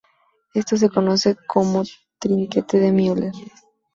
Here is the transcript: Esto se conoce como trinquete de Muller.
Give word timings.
Esto 0.55 0.77
se 0.77 0.89
conoce 0.89 1.37
como 1.45 1.83
trinquete 2.19 2.79
de 2.79 2.91
Muller. 2.91 3.33